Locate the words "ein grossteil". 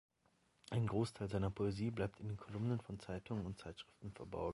0.71-1.27